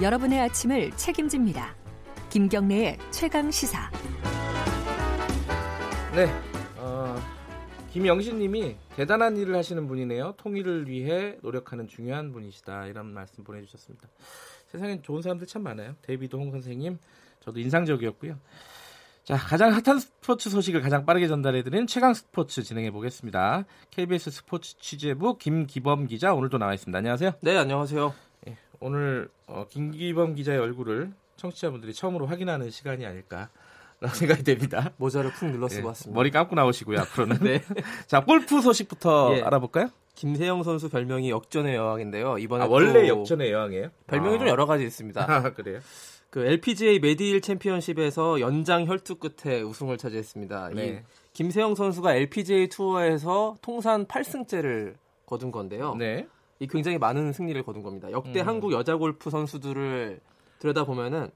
여러분의 0.00 0.38
아침을 0.40 0.92
책임집니다. 0.92 1.74
김경래의 2.30 2.98
최강 3.10 3.50
시사. 3.50 3.90
네, 6.14 6.28
어, 6.76 7.16
김영신님이 7.90 8.76
대단한 8.94 9.36
일을 9.36 9.56
하시는 9.56 9.88
분이네요. 9.88 10.34
통일을 10.36 10.88
위해 10.88 11.36
노력하는 11.42 11.88
중요한 11.88 12.30
분이시다. 12.32 12.86
이런 12.86 13.12
말씀 13.12 13.42
보내주셨습니다. 13.42 14.08
세상엔 14.68 15.02
좋은 15.02 15.20
사람들 15.20 15.48
참 15.48 15.64
많아요. 15.64 15.96
데이비드 16.02 16.36
홍 16.36 16.52
선생님, 16.52 16.98
저도 17.40 17.58
인상적이었고요. 17.58 18.38
자, 19.24 19.36
가장 19.36 19.72
핫한 19.72 19.98
스포츠 19.98 20.48
소식을 20.48 20.80
가장 20.80 21.06
빠르게 21.06 21.26
전달해드리는 21.26 21.88
최강 21.88 22.14
스포츠 22.14 22.62
진행해 22.62 22.92
보겠습니다. 22.92 23.64
KBS 23.90 24.30
스포츠 24.30 24.78
취재부 24.78 25.38
김기범 25.38 26.06
기자 26.06 26.34
오늘도 26.34 26.58
나와 26.58 26.72
있습니다. 26.72 26.96
안녕하세요. 26.96 27.32
네, 27.40 27.56
안녕하세요. 27.56 28.27
예, 28.80 28.86
오늘 28.86 29.28
어, 29.46 29.66
김기범 29.68 30.34
기자의 30.34 30.58
얼굴을 30.58 31.12
청취자분들이 31.36 31.94
처음으로 31.94 32.26
확인하는 32.26 32.70
시간이 32.70 33.06
아닐까. 33.06 33.48
라고 34.00 34.14
생각이 34.14 34.44
됩니다. 34.44 34.92
모자를 34.96 35.32
푹 35.32 35.50
눌러 35.50 35.68
쓰고 35.68 35.82
예, 35.82 35.86
왔습니다. 35.88 36.16
머리 36.16 36.30
감고 36.30 36.54
나오시고요, 36.54 37.00
앞으로는. 37.00 37.38
네. 37.42 37.62
자, 38.06 38.24
골프 38.24 38.60
소식부터 38.60 39.36
예. 39.36 39.42
알아볼까요? 39.42 39.90
김세영 40.14 40.62
선수 40.62 40.88
별명이 40.88 41.30
역전의 41.30 41.74
여왕인데요. 41.74 42.38
이번에 42.38 42.64
아, 42.64 42.66
원래 42.68 42.92
또 42.92 43.08
역전의 43.08 43.50
여왕이에요? 43.50 43.88
별명이 44.06 44.36
아. 44.36 44.38
좀 44.38 44.48
여러 44.48 44.66
가지 44.66 44.84
있습니다. 44.84 45.24
아, 45.28 45.52
그래요? 45.52 45.80
그 46.30 46.44
LPGA 46.44 47.00
메디힐 47.00 47.40
챔피언십에서 47.40 48.40
연장 48.40 48.86
혈투 48.86 49.16
끝에 49.16 49.62
우승을 49.62 49.96
차지했습니다. 49.96 50.70
이 50.72 50.74
네. 50.74 51.04
김세영 51.32 51.74
선수가 51.74 52.14
LPGA 52.14 52.68
투어에서 52.68 53.56
통산 53.62 54.06
8승째를 54.06 54.94
거둔 55.24 55.50
건데요. 55.50 55.94
네. 55.94 56.26
이 56.60 56.66
굉장히 56.66 56.98
많은 56.98 57.32
승리를 57.32 57.62
거둔 57.62 57.82
겁니다. 57.82 58.10
역대 58.10 58.40
음. 58.40 58.46
한국 58.48 58.72
여자 58.72 58.96
골프 58.96 59.30
선수들을 59.30 60.20
들여다 60.58 60.84
보면은 60.84 61.30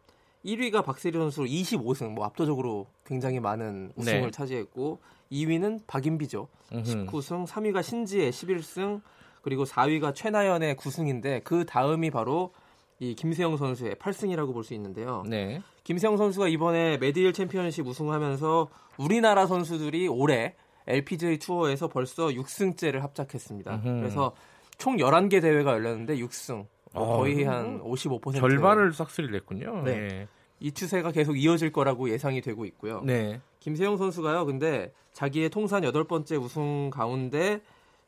1위가 0.45 0.84
박세리 0.84 1.17
선수로 1.17 1.47
25승, 1.47 2.11
뭐 2.11 2.25
압도적으로 2.25 2.87
굉장히 3.06 3.39
많은 3.39 3.93
우승을 3.97 4.23
네. 4.23 4.31
차지했고 4.31 4.98
2위는 5.31 5.83
박인비죠. 5.87 6.48
19승, 6.73 7.47
3위가 7.47 7.83
신지의 7.83 8.33
11승, 8.33 9.00
그리고 9.43 9.65
4위가 9.65 10.15
최나연의 10.15 10.75
9승인데 10.77 11.45
그 11.45 11.65
다음이 11.65 12.11
바로 12.11 12.53
이 12.98 13.15
김세영 13.15 13.56
선수의 13.56 13.97
8승이라고 13.97 14.53
볼 14.53 14.62
수 14.62 14.75
있는데요. 14.75 15.25
네. 15.28 15.61
김세영 15.84 16.17
선수가 16.17 16.48
이번에 16.48 16.98
메디힐 16.98 17.33
챔피언십 17.33 17.87
우승하면서 17.87 18.69
우리나라 18.98 19.47
선수들이 19.47 20.06
올해 20.09 20.55
LPGA 20.87 21.39
투어에서 21.39 21.89
벌써 21.89 22.28
6승째를 22.28 23.00
합작했습니다. 23.00 23.75
음흠. 23.75 24.00
그래서 24.00 24.33
총 24.78 24.97
11개 24.97 25.41
대회가 25.41 25.73
열렸는데 25.73 26.17
6승. 26.17 26.67
뭐 26.95 27.15
어, 27.15 27.17
거의 27.19 27.37
한55% 27.45 28.39
절반을 28.39 28.92
싹쓸이를 28.92 29.33
냈군요. 29.33 29.83
네. 29.83 30.28
이 30.61 30.73
추세가 30.73 31.11
계속 31.11 31.37
이어질 31.39 31.73
거라고 31.73 32.11
예상이 32.11 32.41
되고 32.42 32.65
있고요. 32.67 33.00
네. 33.05 33.41
김세영 33.61 33.97
선수가요. 33.97 34.45
근데 34.47 34.93
자기의 35.12 35.48
통산 35.50 35.84
여덟 35.84 36.05
번째 36.05 36.37
우승 36.37 36.91
가운데 36.91 37.61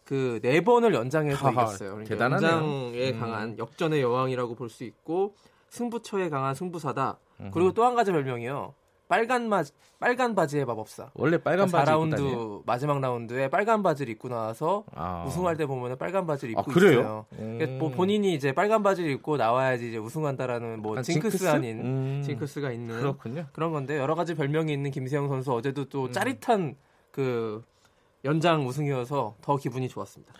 그 0.04 0.38
네 0.42 0.60
번을 0.60 0.92
연장해서 0.94 1.38
하하, 1.48 1.62
이겼어요. 1.62 1.90
그러니까 1.90 2.08
대단하네요. 2.10 2.50
연장에 2.50 3.10
음. 3.12 3.20
강한 3.20 3.58
역전의 3.58 4.02
여왕이라고 4.02 4.54
볼 4.54 4.68
수 4.68 4.84
있고 4.84 5.34
승부처에 5.70 6.28
강한 6.28 6.54
승부사다. 6.54 7.18
그리고 7.52 7.72
또 7.72 7.84
한 7.84 7.94
가지 7.94 8.12
별명이요. 8.12 8.74
빨간 9.08 9.48
마 9.48 9.62
빨간 9.98 10.34
바지의 10.34 10.64
마법사. 10.64 11.10
원래 11.14 11.38
빨간 11.38 11.68
바지 11.70 11.90
입고 11.90 12.04
4라운드 12.04 12.10
다녀요? 12.16 12.62
마지막 12.66 13.00
라운드에 13.00 13.48
빨간 13.48 13.82
바지를 13.82 14.12
입고 14.12 14.28
나와서 14.28 14.84
아. 14.94 15.24
우승할 15.26 15.56
때 15.56 15.66
보면은 15.66 15.96
빨간 15.98 16.26
바지를 16.26 16.54
아, 16.56 16.60
입고 16.60 16.72
그래요? 16.72 16.90
있어요. 17.00 17.26
음. 17.38 17.58
그러니까 17.58 17.78
뭐 17.78 17.90
본인이 17.90 18.34
이제 18.34 18.52
빨간 18.52 18.82
바지를 18.82 19.10
입고 19.12 19.36
나와야지 19.36 19.88
이제 19.88 19.98
우승한다라는 19.98 20.80
뭐 20.80 20.98
아, 20.98 21.02
징크스, 21.02 21.38
징크스? 21.38 21.54
아닌 21.54 21.80
음. 21.80 22.22
징크스가 22.24 22.72
있는 22.72 22.98
그렇군요. 22.98 23.46
그런 23.52 23.72
건데 23.72 23.98
여러 23.98 24.14
가지 24.14 24.34
별명이 24.34 24.72
있는 24.72 24.90
김세영 24.90 25.28
선수 25.28 25.52
어제도 25.52 25.82
음. 25.82 25.86
또 25.90 26.10
짜릿한 26.10 26.76
그 27.10 27.62
연장 28.24 28.66
우승이어서 28.66 29.36
더 29.42 29.56
기분이 29.56 29.88
좋았습니다. 29.88 30.32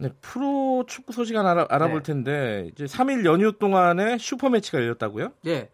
네, 0.00 0.10
프로 0.20 0.84
축구 0.86 1.12
소식 1.12 1.36
하나 1.36 1.50
알아, 1.50 1.66
알아볼 1.68 2.02
네. 2.04 2.12
텐데 2.12 2.70
이제 2.72 2.84
3일 2.84 3.24
연휴 3.24 3.52
동안에 3.58 4.16
슈퍼 4.18 4.48
매치가 4.48 4.78
열렸다고요? 4.78 5.32
예, 5.46 5.68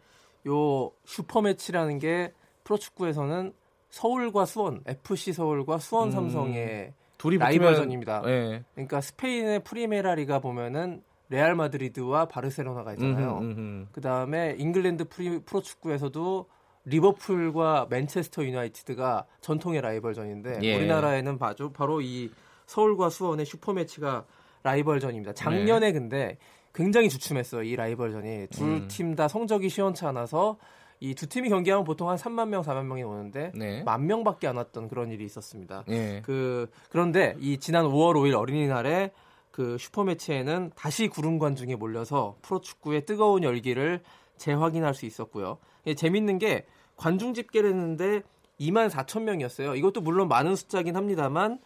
요 0.47 0.93
슈퍼 1.05 1.41
매치라는 1.41 1.99
게 1.99 2.33
프로축구에서는 2.65 3.53
서울과 3.91 4.47
수원, 4.47 4.83
FC 4.87 5.33
서울과 5.33 5.79
수원 5.79 6.09
음. 6.09 6.13
삼성의 6.13 6.93
둘이 7.19 7.39
라이벌전입니다. 7.39 8.23
예. 8.27 8.65
그러니까 8.75 9.01
스페인의 9.01 9.65
프리메라 9.65 10.15
리가 10.17 10.41
보면은 10.41 11.03
레알 11.29 11.55
마드리드와 11.55 12.27
바르셀로나가 12.27 12.93
있잖아요. 12.95 13.39
음흠, 13.39 13.61
음흠. 13.61 13.87
그 13.93 14.01
다음에 14.01 14.57
잉글랜드 14.59 15.09
프리, 15.09 15.39
프로축구에서도 15.41 16.47
리버풀과 16.87 17.87
맨체스터 17.89 18.45
유나이티드가 18.45 19.27
전통의 19.41 19.81
라이벌전인데 19.81 20.59
예. 20.63 20.77
우리나라에는 20.77 21.39
바로, 21.39 21.73
바로 21.73 22.01
이 22.01 22.31
서울과 22.67 23.11
수원의 23.11 23.47
슈퍼매치가 23.47 24.25
라이벌전입니다. 24.63 25.35
작년에 25.35 25.93
근데 25.93 26.39
굉장히 26.75 27.09
주춤했어요. 27.09 27.63
이 27.63 27.77
라이벌전이 27.77 28.49
둘 28.51 28.67
음. 28.67 28.89
팀다 28.89 29.29
성적이 29.29 29.69
시원치 29.69 30.05
않아서 30.07 30.59
이 31.01 31.15
두 31.15 31.29
팀이 31.29 31.49
경기하면 31.49 31.85
보통 31.85 32.09
한 32.09 32.17
3만 32.17 32.49
명, 32.49 32.63
4만 32.63 32.87
명이 32.87 33.03
오는데 33.03 33.53
네. 33.55 33.83
만 33.83 34.07
명밖에 34.07 34.47
안 34.47 34.57
왔던 34.57 34.89
그런 34.89 35.11
일이 35.11 35.25
있었습니다. 35.25 35.85
예. 35.89 36.23
그 36.25 36.71
그런데 36.89 37.37
이 37.41 37.59
지난 37.59 37.85
5월 37.85 38.15
5일 38.15 38.35
어린이날에 38.39 39.13
그 39.51 39.77
슈퍼매치에는 39.79 40.73
다시 40.75 41.09
구름 41.09 41.39
관중이 41.39 41.77
몰려서 41.77 42.37
프로축구의 42.43 43.05
뜨거운 43.07 43.43
열기를 43.45 44.01
재확인할 44.37 44.95
수 44.95 45.07
있었고요. 45.07 45.59
예, 45.87 45.95
재밌는 45.95 46.39
게 46.39 46.67
관중 46.97 47.35
집계를 47.35 47.71
했는데 47.71 48.23
2만 48.59 48.89
4천 48.89 49.23
명이었어요. 49.23 49.75
이것도 49.77 50.01
물론 50.01 50.29
많은 50.29 50.57
숫자긴 50.57 50.97
합니다만 50.97 51.59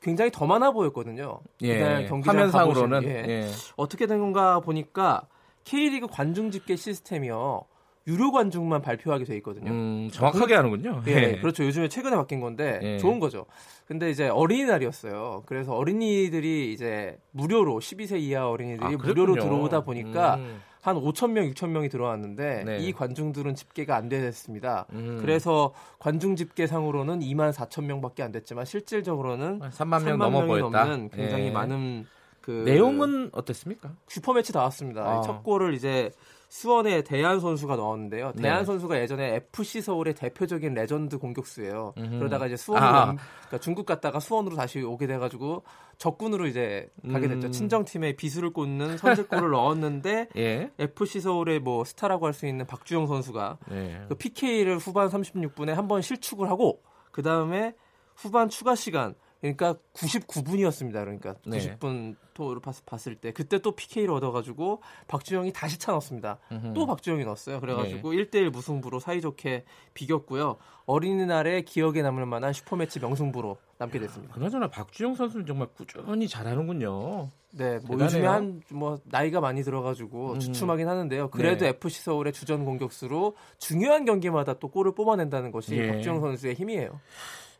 굉장히 0.00 0.30
더 0.30 0.46
많아 0.46 0.70
보였거든요. 0.70 1.40
예. 1.62 2.06
경기장 2.08 2.36
화면상으로는 2.36 3.04
예. 3.04 3.08
예. 3.28 3.48
어떻게 3.76 4.06
된 4.06 4.20
건가 4.20 4.60
보니까 4.60 5.22
K리그 5.64 6.06
관중 6.06 6.50
집계 6.50 6.76
시스템이요. 6.76 7.62
유료 8.06 8.32
관중만 8.32 8.80
발표하게 8.80 9.24
돼 9.24 9.36
있거든요. 9.36 9.70
음, 9.70 10.08
정확하게 10.10 10.54
하는군요. 10.54 11.02
예, 11.08 11.12
예. 11.12 11.40
그렇죠. 11.40 11.62
요즘에 11.64 11.88
최근에 11.88 12.16
바뀐 12.16 12.40
건데 12.40 12.80
예. 12.82 12.98
좋은 12.98 13.20
거죠. 13.20 13.44
근데 13.86 14.08
이제 14.08 14.28
어린이날이었어요. 14.28 15.42
그래서 15.44 15.74
어린이들이 15.74 16.72
이제 16.72 17.18
무료로 17.32 17.80
12세 17.80 18.18
이하 18.18 18.48
어린이들이 18.48 18.86
아, 18.94 18.96
무료로. 18.96 19.34
들어오다 19.34 19.82
보니까 19.82 20.36
음. 20.36 20.62
한 20.88 20.96
5천 20.96 21.30
명, 21.30 21.48
6천 21.52 21.68
명이 21.68 21.88
들어왔는데 21.88 22.64
네. 22.64 22.78
이 22.78 22.92
관중들은 22.92 23.54
집계가 23.54 23.96
안 23.96 24.08
됐습니다. 24.08 24.86
음. 24.92 25.18
그래서 25.20 25.72
관중 25.98 26.36
집계상으로는 26.36 27.20
2만 27.20 27.52
4천 27.52 27.84
명밖에 27.84 28.22
안 28.22 28.32
됐지만 28.32 28.64
실질적으로는 28.64 29.60
3만 29.60 30.04
명 30.04 30.16
3만 30.16 30.18
넘어 30.18 30.46
보였다. 30.46 30.84
넘는 30.84 31.10
굉장히 31.10 31.46
예. 31.46 31.50
많은 31.50 32.06
그 32.48 32.62
내용은 32.64 33.28
어땠습니까? 33.34 33.92
슈퍼매치 34.08 34.52
나왔습니다. 34.54 35.02
아. 35.02 35.20
첫 35.20 35.42
골을 35.42 35.74
이제 35.74 36.10
수원의 36.48 37.04
데얀 37.04 37.40
선수가 37.40 37.76
넣었는데요. 37.76 38.32
데얀 38.32 38.60
네. 38.60 38.64
선수가 38.64 38.98
예전에 39.00 39.34
FC 39.54 39.82
서울의 39.82 40.14
대표적인 40.14 40.72
레전드 40.72 41.18
공격수예요. 41.18 41.92
음흠. 41.98 42.18
그러다가 42.20 42.46
이제 42.46 42.56
수원으로 42.56 42.88
아. 42.90 43.04
옮- 43.10 43.16
그러니까 43.18 43.58
중국 43.58 43.84
갔다가 43.84 44.18
수원으로 44.18 44.56
다시 44.56 44.80
오게 44.80 45.06
돼가지고 45.06 45.62
적군으로 45.98 46.46
이제 46.46 46.88
가게 47.12 47.28
됐죠. 47.28 47.48
음. 47.48 47.52
친정팀에 47.52 48.16
비수를 48.16 48.54
꽂는 48.54 48.96
선제골을 48.96 49.50
넣었는데 49.52 50.28
예. 50.38 50.70
FC 50.78 51.20
서울의 51.20 51.60
뭐 51.60 51.84
스타라고 51.84 52.24
할 52.24 52.32
수 52.32 52.46
있는 52.46 52.66
박주영 52.66 53.06
선수가 53.08 53.58
예. 53.72 54.06
그 54.08 54.14
PK를 54.14 54.78
후반 54.78 55.08
36분에 55.10 55.74
한 55.74 55.86
번 55.86 56.00
실축을 56.00 56.48
하고 56.48 56.82
그 57.12 57.20
다음에 57.22 57.74
후반 58.16 58.48
추가 58.48 58.74
시간 58.74 59.14
그러니까 59.40 59.76
99분이었습니다. 59.94 60.92
그러니까 60.94 61.34
네. 61.46 61.58
90분 61.58 62.16
토를 62.34 62.60
봤- 62.60 62.84
봤을 62.86 63.14
때 63.14 63.32
그때 63.32 63.58
또 63.60 63.72
PK를 63.72 64.10
얻어가지고 64.14 64.82
박주영이 65.06 65.52
다시 65.52 65.78
차 65.78 65.92
넣었습니다. 65.92 66.38
음흠. 66.50 66.74
또 66.74 66.86
박주영이 66.86 67.24
넣었어요. 67.24 67.60
그래가지고 67.60 68.12
네. 68.12 68.16
1대1 68.24 68.50
무승부로 68.50 68.98
사이좋게 69.00 69.64
비겼고요. 69.94 70.56
어린이날에 70.86 71.62
기억에 71.62 72.02
남을 72.02 72.26
만한 72.26 72.52
슈퍼매치 72.52 72.98
명승부로 73.00 73.58
남게 73.78 73.98
됐습니다. 74.00 74.34
그나저나 74.34 74.68
박주영 74.70 75.14
선수는 75.14 75.46
정말 75.46 75.68
꾸준히 75.74 76.26
잘하는군요. 76.26 77.30
네, 77.52 77.78
뭐 77.86 77.96
대단해요. 77.96 78.04
요즘에 78.04 78.26
한 78.26 78.62
뭐 78.70 78.98
나이가 79.04 79.40
많이 79.40 79.62
들어가지고 79.62 80.32
음. 80.34 80.40
주춤하긴 80.40 80.88
하는데요. 80.88 81.30
그래도 81.30 81.64
네. 81.64 81.68
FC 81.70 82.02
서울의 82.02 82.32
주전 82.32 82.64
공격수로 82.64 83.36
중요한 83.58 84.04
경기마다 84.04 84.54
또 84.54 84.68
골을 84.68 84.94
뽑아낸다는 84.94 85.52
것이 85.52 85.76
예. 85.76 85.92
박주영 85.92 86.20
선수의 86.20 86.54
힘이에요. 86.54 87.00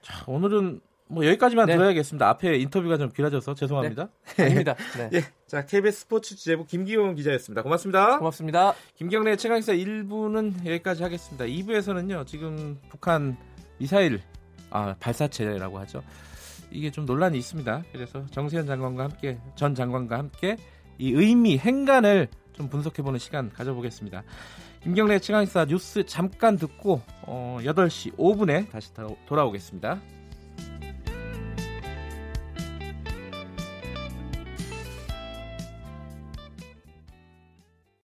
자, 0.02 0.24
오늘은 0.26 0.80
뭐 1.08 1.26
여기까지만 1.26 1.66
네. 1.66 1.76
들어야겠습니다. 1.76 2.28
앞에 2.28 2.56
인터뷰가 2.58 2.98
좀 2.98 3.10
길어져서 3.10 3.54
죄송합니다. 3.54 4.08
아닙니다. 4.38 4.74
네. 4.96 5.10
예. 5.14 5.24
자, 5.46 5.64
KBS 5.64 6.00
스포츠 6.00 6.36
지재부 6.36 6.66
김기용 6.66 7.14
기자였습니다. 7.14 7.62
고맙습니다. 7.62 8.18
고맙습니다. 8.18 8.74
김경래 8.96 9.36
최강기사 9.36 9.72
1부는 9.72 10.66
여기까지 10.66 11.02
하겠습니다. 11.02 11.44
2부에서는요, 11.46 12.26
지금 12.26 12.78
북한 12.90 13.36
미사일, 13.78 14.20
아, 14.70 14.94
발사체라고 15.00 15.78
하죠. 15.80 16.02
이게 16.70 16.90
좀 16.90 17.06
논란이 17.06 17.38
있습니다. 17.38 17.84
그래서 17.92 18.26
정세현 18.30 18.66
장관과 18.66 19.04
함께, 19.04 19.38
전 19.54 19.74
장관과 19.74 20.18
함께 20.18 20.56
이 20.98 21.12
의미, 21.12 21.56
행간을 21.56 22.28
좀 22.52 22.68
분석해 22.68 23.02
보는 23.02 23.18
시간 23.18 23.50
가져보겠습니다. 23.50 24.24
김경래 24.82 25.18
최강시사 25.18 25.64
뉴스 25.66 26.04
잠깐 26.04 26.56
듣고 26.56 27.00
어, 27.22 27.58
8시 27.62 28.16
5분에 28.16 28.70
다시 28.70 28.90
돌아오겠습니다. 29.26 30.00